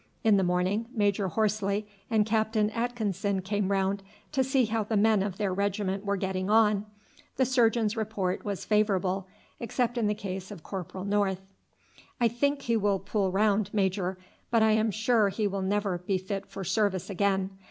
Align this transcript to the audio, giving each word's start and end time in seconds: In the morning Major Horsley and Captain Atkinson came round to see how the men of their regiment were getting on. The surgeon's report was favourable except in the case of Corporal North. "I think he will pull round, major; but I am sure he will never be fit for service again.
In 0.23 0.35
the 0.37 0.43
morning 0.43 0.87
Major 0.91 1.27
Horsley 1.27 1.85
and 2.09 2.25
Captain 2.25 2.71
Atkinson 2.71 3.43
came 3.43 3.71
round 3.71 4.01
to 4.31 4.43
see 4.43 4.65
how 4.65 4.83
the 4.83 4.97
men 4.97 5.21
of 5.21 5.37
their 5.37 5.53
regiment 5.53 6.03
were 6.05 6.17
getting 6.17 6.49
on. 6.49 6.87
The 7.37 7.45
surgeon's 7.45 7.95
report 7.95 8.43
was 8.43 8.65
favourable 8.65 9.27
except 9.59 9.99
in 9.99 10.07
the 10.07 10.15
case 10.15 10.49
of 10.49 10.63
Corporal 10.63 11.05
North. 11.05 11.53
"I 12.19 12.27
think 12.29 12.63
he 12.63 12.75
will 12.75 12.97
pull 12.97 13.31
round, 13.31 13.71
major; 13.75 14.17
but 14.49 14.63
I 14.63 14.71
am 14.71 14.89
sure 14.89 15.29
he 15.29 15.45
will 15.45 15.61
never 15.61 15.99
be 15.99 16.17
fit 16.17 16.47
for 16.47 16.63
service 16.63 17.07
again. 17.07 17.51